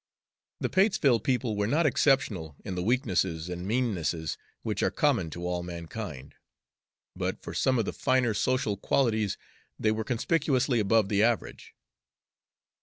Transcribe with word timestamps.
The 0.61 0.69
Patesville 0.69 1.19
people 1.19 1.55
were 1.55 1.67
not 1.67 1.85
exceptional 1.85 2.55
in 2.65 2.73
the 2.73 2.81
weaknesses 2.81 3.49
and 3.49 3.67
meannesses 3.67 4.35
which 4.63 4.81
are 4.81 4.89
common 4.89 5.29
to 5.29 5.45
all 5.45 5.61
mankind, 5.61 6.33
but 7.15 7.39
for 7.43 7.53
some 7.53 7.77
of 7.77 7.85
the 7.85 7.93
finer 7.93 8.33
social 8.33 8.77
qualities 8.77 9.37
they 9.79 9.91
were 9.91 10.03
conspicuously 10.03 10.79
above 10.79 11.07
the 11.07 11.21
average. 11.21 11.75